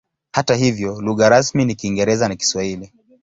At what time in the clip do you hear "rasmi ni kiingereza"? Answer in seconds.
1.29-2.27